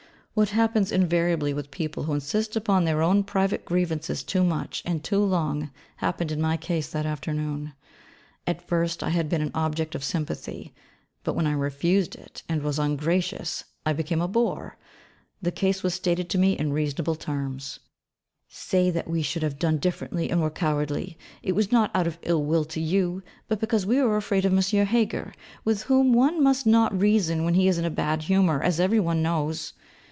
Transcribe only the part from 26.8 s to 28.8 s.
reason when he is in a bad humour, as